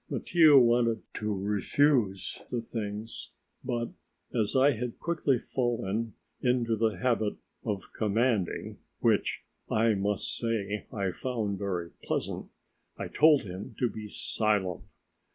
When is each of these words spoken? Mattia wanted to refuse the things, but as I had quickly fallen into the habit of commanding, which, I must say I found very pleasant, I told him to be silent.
Mattia 0.09 0.57
wanted 0.57 1.03
to 1.17 1.31
refuse 1.35 2.39
the 2.49 2.59
things, 2.59 3.33
but 3.63 3.91
as 4.33 4.55
I 4.55 4.71
had 4.71 4.97
quickly 4.97 5.37
fallen 5.37 6.15
into 6.41 6.75
the 6.75 6.97
habit 6.97 7.35
of 7.63 7.93
commanding, 7.93 8.79
which, 8.97 9.43
I 9.69 9.93
must 9.93 10.35
say 10.35 10.87
I 10.91 11.11
found 11.11 11.59
very 11.59 11.91
pleasant, 12.03 12.47
I 12.97 13.09
told 13.09 13.43
him 13.43 13.75
to 13.77 13.91
be 13.91 14.07
silent. 14.07 14.81